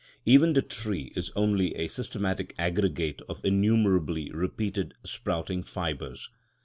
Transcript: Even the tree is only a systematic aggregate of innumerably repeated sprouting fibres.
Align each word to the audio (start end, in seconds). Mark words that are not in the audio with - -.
Even 0.25 0.53
the 0.53 0.63
tree 0.63 1.13
is 1.15 1.31
only 1.35 1.75
a 1.75 1.87
systematic 1.87 2.55
aggregate 2.57 3.21
of 3.29 3.45
innumerably 3.45 4.31
repeated 4.31 4.95
sprouting 5.03 5.61
fibres. 5.61 6.27